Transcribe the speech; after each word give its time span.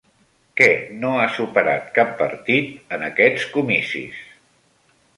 Què 0.61 0.69
no 1.03 1.11
ha 1.17 1.27
superat 1.35 1.93
cap 1.99 2.17
partit 2.23 2.99
en 2.99 3.07
aquests 3.13 3.49
comicis? 3.59 4.29